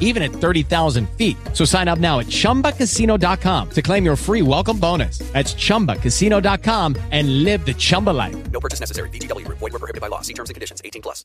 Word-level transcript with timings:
even 0.00 0.22
at 0.24 0.32
30,000 0.32 1.08
feet. 1.10 1.36
So 1.52 1.64
sign 1.64 1.86
up 1.86 2.00
now 2.00 2.18
at 2.18 2.26
ChumbaCasino.com 2.26 3.70
to 3.70 3.82
claim 3.82 4.04
your 4.04 4.16
free 4.16 4.42
welcome 4.42 4.80
bonus. 4.80 5.18
That's 5.32 5.54
ChumbaCasino.com 5.54 6.96
and 7.12 7.44
live 7.44 7.64
the 7.64 7.74
Chumba 7.74 8.10
life. 8.10 8.50
No 8.50 8.58
purchase 8.58 8.80
necessary. 8.80 9.10
VGW. 9.10 9.46
Void 9.48 9.72
were 9.72 9.78
prohibited 9.78 10.00
by 10.00 10.08
law. 10.08 10.22
See 10.22 10.34
terms 10.34 10.50
and 10.50 10.54
conditions. 10.54 10.82
18 10.84 11.02
plus. 11.02 11.24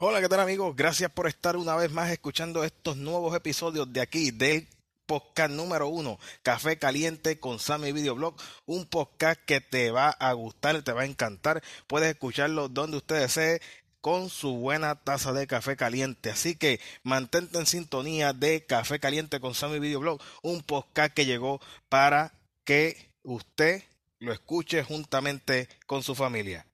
Hola, 0.00 0.20
¿qué 0.20 0.28
tal 0.28 0.38
amigos? 0.38 0.76
Gracias 0.76 1.10
por 1.10 1.26
estar 1.26 1.56
una 1.56 1.74
vez 1.74 1.90
más 1.90 2.08
escuchando 2.12 2.62
estos 2.62 2.96
nuevos 2.96 3.34
episodios 3.34 3.92
de 3.92 4.00
aquí 4.00 4.30
del 4.30 4.68
podcast 5.06 5.50
número 5.50 5.88
uno, 5.88 6.20
Café 6.44 6.78
Caliente 6.78 7.40
con 7.40 7.58
Sammy 7.58 7.90
Videoblog, 7.90 8.36
un 8.66 8.86
podcast 8.86 9.40
que 9.44 9.60
te 9.60 9.90
va 9.90 10.10
a 10.10 10.32
gustar, 10.34 10.82
te 10.82 10.92
va 10.92 11.00
a 11.00 11.04
encantar. 11.04 11.64
Puedes 11.88 12.10
escucharlo 12.10 12.68
donde 12.68 12.98
usted 12.98 13.18
desee 13.22 13.60
con 14.00 14.28
su 14.28 14.56
buena 14.56 14.94
taza 14.96 15.32
de 15.32 15.46
café 15.46 15.76
caliente. 15.76 16.30
Así 16.30 16.56
que 16.56 16.80
mantente 17.02 17.58
en 17.58 17.66
sintonía 17.66 18.32
de 18.32 18.64
Café 18.64 19.00
Caliente 19.00 19.40
con 19.40 19.54
Sammy 19.54 19.78
Videoblog, 19.78 20.20
un 20.42 20.62
podcast 20.62 21.14
que 21.14 21.26
llegó 21.26 21.60
para 21.88 22.32
que 22.64 23.10
usted 23.22 23.82
lo 24.18 24.32
escuche 24.32 24.82
juntamente 24.82 25.68
con 25.86 26.02
su 26.02 26.14
familia. 26.14 26.66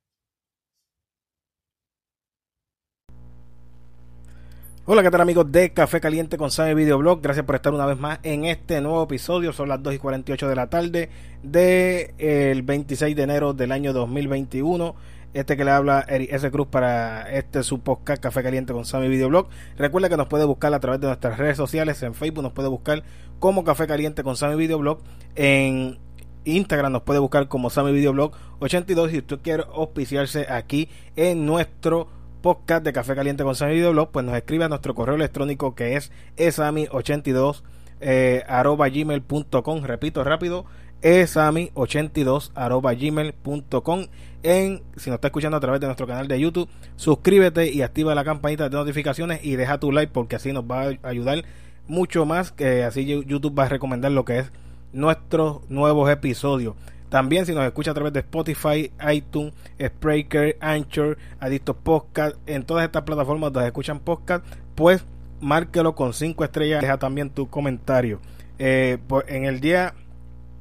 Hola, 4.86 5.02
¿qué 5.02 5.10
tal 5.10 5.22
amigos 5.22 5.50
de 5.50 5.72
Café 5.72 5.98
Caliente 5.98 6.36
con 6.36 6.50
Sammy 6.50 6.74
Videoblog? 6.74 7.22
Gracias 7.22 7.46
por 7.46 7.54
estar 7.54 7.72
una 7.72 7.86
vez 7.86 7.98
más 7.98 8.18
en 8.22 8.44
este 8.44 8.82
nuevo 8.82 9.04
episodio. 9.04 9.54
Son 9.54 9.66
las 9.66 9.82
2 9.82 9.94
y 9.94 9.98
48 9.98 10.46
de 10.46 10.54
la 10.54 10.68
tarde 10.68 11.08
del 11.42 12.62
26 12.62 13.16
de 13.16 13.22
enero 13.22 13.54
del 13.54 13.72
año 13.72 13.94
2021. 13.94 14.94
Este 15.34 15.56
que 15.56 15.64
le 15.64 15.72
habla 15.72 16.06
Eric 16.08 16.32
S. 16.32 16.48
Cruz 16.52 16.68
para 16.68 17.28
este 17.32 17.64
su 17.64 17.80
podcast 17.80 18.22
Café 18.22 18.44
Caliente 18.44 18.72
con 18.72 18.84
Sammy 18.84 19.08
Videoblog. 19.08 19.48
Recuerda 19.76 20.08
que 20.08 20.16
nos 20.16 20.28
puede 20.28 20.44
buscar 20.44 20.72
a 20.72 20.78
través 20.78 21.00
de 21.00 21.08
nuestras 21.08 21.38
redes 21.38 21.56
sociales. 21.56 22.00
En 22.04 22.14
Facebook 22.14 22.44
nos 22.44 22.52
puede 22.52 22.68
buscar 22.68 23.02
como 23.40 23.64
Café 23.64 23.88
Caliente 23.88 24.22
con 24.22 24.36
Sammy 24.36 24.54
Videoblog. 24.54 25.00
En 25.34 25.98
Instagram 26.44 26.92
nos 26.92 27.02
puede 27.02 27.18
buscar 27.18 27.48
como 27.48 27.68
Sammy 27.68 27.90
Videoblog 27.90 28.30
82. 28.60 29.10
Si 29.10 29.18
usted 29.18 29.40
quiere 29.40 29.64
auspiciarse 29.74 30.46
aquí 30.48 30.88
en 31.16 31.44
nuestro 31.46 32.06
podcast 32.40 32.84
de 32.84 32.92
Café 32.92 33.16
Caliente 33.16 33.42
con 33.42 33.56
Sammy 33.56 33.74
Videoblog, 33.74 34.12
pues 34.12 34.24
nos 34.24 34.36
escribe 34.36 34.66
a 34.66 34.68
nuestro 34.68 34.94
correo 34.94 35.16
electrónico 35.16 35.74
que 35.74 35.96
es 35.96 36.12
esami82 36.36 37.64
eh, 38.00 38.44
arroba 38.46 38.88
gmail.com. 38.88 39.82
Repito 39.82 40.22
rápido, 40.22 40.66
esami82 41.04 42.50
arroba 42.54 42.94
gmail.com 42.94 44.06
en 44.42 44.82
si 44.96 45.10
nos 45.10 45.16
está 45.18 45.28
escuchando 45.28 45.58
a 45.58 45.60
través 45.60 45.80
de 45.80 45.86
nuestro 45.86 46.06
canal 46.06 46.26
de 46.26 46.40
YouTube 46.40 46.68
suscríbete 46.96 47.70
y 47.70 47.82
activa 47.82 48.14
la 48.14 48.24
campanita 48.24 48.68
de 48.68 48.76
notificaciones 48.76 49.44
y 49.44 49.56
deja 49.56 49.78
tu 49.78 49.92
like 49.92 50.12
porque 50.12 50.36
así 50.36 50.52
nos 50.52 50.64
va 50.64 50.84
a 50.84 51.08
ayudar 51.08 51.44
mucho 51.86 52.24
más 52.24 52.52
que 52.52 52.84
así 52.84 53.04
YouTube 53.04 53.56
va 53.56 53.64
a 53.64 53.68
recomendar 53.68 54.12
lo 54.12 54.24
que 54.24 54.38
es 54.38 54.52
nuestros 54.92 55.68
nuevos 55.68 56.10
episodios 56.10 56.74
también 57.10 57.46
si 57.46 57.54
nos 57.54 57.64
escucha 57.64 57.92
a 57.92 57.94
través 57.94 58.12
de 58.12 58.18
Spotify, 58.18 58.90
iTunes, 59.12 59.52
Spreaker, 59.80 60.56
Anchor, 60.58 61.16
Adictos 61.38 61.76
Podcast, 61.76 62.36
en 62.46 62.64
todas 62.64 62.84
estas 62.84 63.04
plataformas 63.04 63.52
donde 63.52 63.68
escuchan 63.68 64.00
podcast, 64.00 64.44
pues 64.74 65.04
márquelo 65.40 65.94
con 65.94 66.12
5 66.12 66.42
estrellas, 66.42 66.80
deja 66.80 66.98
también 66.98 67.30
tu 67.30 67.48
comentario. 67.48 68.20
Eh, 68.58 68.98
pues, 69.06 69.26
en 69.28 69.44
el 69.44 69.60
día 69.60 69.94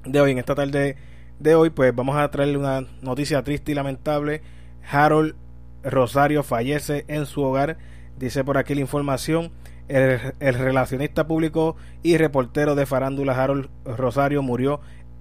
de 0.06 0.22
hoy, 0.22 0.31
en 0.31 0.38
esta 0.38 0.56
tarde 0.56 0.97
de 1.40 1.56
hoy, 1.56 1.69
pues 1.69 1.96
vamos 1.96 2.16
a 2.18 2.30
traerle 2.30 2.58
una 2.58 2.81
noticia 3.02 3.44
triste 3.44 3.72
y 3.72 3.75
lamentable. 3.75 4.41
Harold 4.90 5.36
Rosario 5.84 6.44
fallece 6.44 7.06
en 7.08 7.25
su 7.25 7.41
hogar. 7.41 7.78
Dice 8.18 8.44
por 8.44 8.58
aquí 8.58 8.75
la 8.75 8.81
información. 8.81 9.52
El, 9.88 10.34
el 10.40 10.53
relacionista 10.56 11.28
público 11.28 11.75
y 12.03 12.18
reportero 12.18 12.74
de 12.75 12.86
farándula 12.86 13.42
Harold 13.42 13.69
Rosario 13.84 14.42
murió 14.42 14.80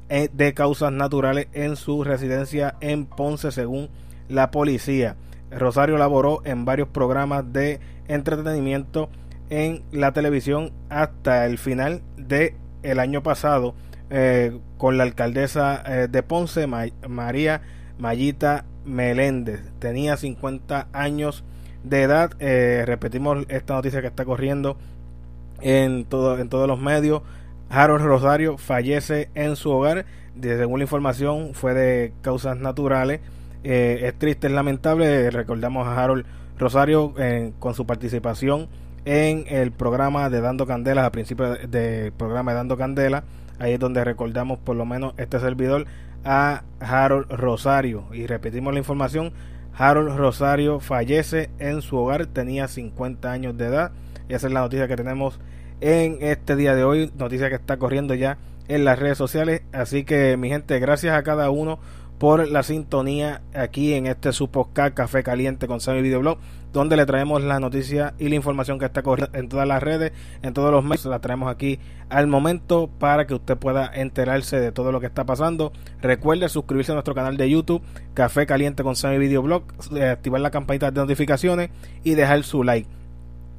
eh, 0.08 0.28
de 0.32 0.54
causas 0.54 0.92
naturales 0.92 1.48
en 1.52 1.74
su 1.74 2.04
residencia 2.04 2.76
en 2.80 3.06
Ponce, 3.06 3.50
según 3.50 3.88
la 4.28 4.50
policía. 4.50 5.16
Rosario 5.50 5.98
laboró 5.98 6.42
en 6.44 6.64
varios 6.64 6.88
programas 6.88 7.52
de 7.52 7.80
entretenimiento 8.08 9.08
en 9.50 9.82
la 9.90 10.12
televisión 10.12 10.72
hasta 10.90 11.46
el 11.46 11.58
final 11.58 12.02
de 12.16 12.54
el 12.82 12.98
año 12.98 13.22
pasado 13.22 13.74
eh, 14.14 14.58
con 14.76 14.98
la 14.98 15.04
alcaldesa 15.04 15.82
eh, 15.86 16.06
de 16.06 16.22
Ponce, 16.22 16.66
María 16.66 17.62
Mayita 17.98 18.66
Meléndez. 18.84 19.62
Tenía 19.78 20.18
50 20.18 20.88
años 20.92 21.44
de 21.82 22.02
edad. 22.02 22.32
Eh, 22.38 22.84
repetimos 22.84 23.46
esta 23.48 23.72
noticia 23.72 24.02
que 24.02 24.08
está 24.08 24.26
corriendo 24.26 24.76
en, 25.62 26.04
todo, 26.04 26.38
en 26.38 26.50
todos 26.50 26.68
los 26.68 26.78
medios. 26.78 27.22
Harold 27.70 28.04
Rosario 28.04 28.58
fallece 28.58 29.30
en 29.34 29.56
su 29.56 29.70
hogar. 29.70 30.04
según 30.38 30.80
la 30.80 30.84
información, 30.84 31.54
fue 31.54 31.72
de 31.72 32.12
causas 32.20 32.58
naturales. 32.58 33.22
es 33.62 34.14
triste, 34.18 34.48
es 34.48 34.52
lamentable. 34.52 35.30
Recordamos 35.30 35.88
a 35.88 36.04
Harold 36.04 36.26
Rosario 36.58 37.14
con 37.58 37.72
su 37.72 37.86
participación 37.86 38.68
en 39.06 39.46
el 39.48 39.72
programa 39.72 40.28
de 40.28 40.42
Dando 40.42 40.66
Candela, 40.66 41.06
a 41.06 41.12
principio 41.12 41.54
del 41.54 42.12
programa 42.12 42.50
de 42.50 42.56
Dando 42.58 42.76
Candela 42.76 43.24
Ahí 43.62 43.74
es 43.74 43.78
donde 43.78 44.02
recordamos 44.02 44.58
por 44.58 44.74
lo 44.74 44.84
menos 44.84 45.14
este 45.18 45.38
servidor 45.38 45.86
a 46.24 46.64
Harold 46.80 47.30
Rosario. 47.30 48.06
Y 48.12 48.26
repetimos 48.26 48.72
la 48.72 48.80
información. 48.80 49.32
Harold 49.72 50.16
Rosario 50.16 50.80
fallece 50.80 51.48
en 51.60 51.80
su 51.80 51.96
hogar, 51.96 52.26
tenía 52.26 52.66
50 52.66 53.30
años 53.30 53.56
de 53.56 53.66
edad. 53.66 53.92
Y 54.28 54.34
esa 54.34 54.48
es 54.48 54.52
la 54.52 54.62
noticia 54.62 54.88
que 54.88 54.96
tenemos 54.96 55.38
en 55.80 56.18
este 56.22 56.56
día 56.56 56.74
de 56.74 56.82
hoy. 56.82 57.12
Noticia 57.16 57.50
que 57.50 57.54
está 57.54 57.76
corriendo 57.76 58.16
ya 58.16 58.36
en 58.66 58.84
las 58.84 58.98
redes 58.98 59.16
sociales. 59.16 59.62
Así 59.72 60.02
que 60.02 60.36
mi 60.36 60.48
gente, 60.48 60.80
gracias 60.80 61.14
a 61.14 61.22
cada 61.22 61.48
uno 61.50 61.78
por 62.18 62.48
la 62.48 62.62
sintonía 62.62 63.42
aquí 63.54 63.94
en 63.94 64.06
este 64.06 64.32
su 64.32 64.48
podcast 64.48 64.94
Café 64.94 65.22
Caliente 65.22 65.66
con 65.66 65.80
Sammy 65.80 66.02
Videoblog, 66.02 66.38
donde 66.72 66.96
le 66.96 67.04
traemos 67.04 67.42
la 67.42 67.60
noticia 67.60 68.14
y 68.18 68.28
la 68.28 68.36
información 68.36 68.78
que 68.78 68.84
está 68.84 69.02
corriendo 69.02 69.36
en 69.36 69.48
todas 69.48 69.66
las 69.66 69.82
redes, 69.82 70.12
en 70.42 70.54
todos 70.54 70.70
los 70.70 70.84
medios, 70.84 71.04
la 71.06 71.20
traemos 71.20 71.50
aquí 71.50 71.78
al 72.08 72.26
momento 72.26 72.88
para 72.98 73.26
que 73.26 73.34
usted 73.34 73.56
pueda 73.56 73.90
enterarse 73.92 74.60
de 74.60 74.72
todo 74.72 74.92
lo 74.92 75.00
que 75.00 75.06
está 75.06 75.24
pasando. 75.24 75.72
Recuerde 76.00 76.48
suscribirse 76.48 76.92
a 76.92 76.94
nuestro 76.94 77.14
canal 77.14 77.36
de 77.36 77.50
YouTube, 77.50 77.82
Café 78.14 78.46
Caliente 78.46 78.82
con 78.82 78.96
Sammy 78.96 79.18
Videoblog, 79.18 79.64
eh, 79.94 80.08
activar 80.08 80.40
la 80.40 80.50
campanita 80.50 80.90
de 80.90 81.00
notificaciones 81.00 81.70
y 82.04 82.14
dejar 82.14 82.42
su 82.44 82.64
like. 82.64 82.88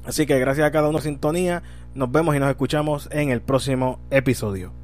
Así 0.04 0.26
que 0.26 0.38
gracias 0.38 0.66
a 0.66 0.70
cada 0.70 0.88
uno 0.88 1.00
sintonía, 1.00 1.62
nos 1.94 2.10
vemos 2.10 2.36
y 2.36 2.38
nos 2.38 2.50
escuchamos 2.50 3.08
en 3.12 3.30
el 3.30 3.40
próximo 3.40 4.00
episodio. 4.10 4.83